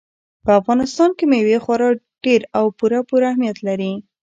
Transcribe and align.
په 0.45 0.51
افغانستان 0.59 1.09
کې 1.17 1.25
مېوې 1.31 1.57
خورا 1.63 1.89
ډېر 2.25 2.41
او 2.57 2.65
پوره 2.77 2.99
پوره 3.09 3.25
اهمیت 3.31 3.57
لري. 3.67 3.91